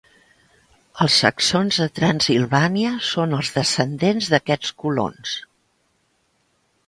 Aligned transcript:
Els 1.03 1.17
Saxons 1.23 1.75
de 1.81 1.87
Transsilvània 1.99 2.93
són 3.09 3.37
els 3.39 3.51
descendents 3.57 4.29
d'aquests 4.35 4.75
colons. 4.85 5.35